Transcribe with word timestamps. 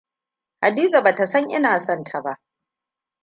Hadiza 0.61 1.01
bata 1.03 1.25
san 1.25 1.49
ina 1.49 1.79
son 1.79 2.03
ta 2.03 2.21
ba. 2.21 2.39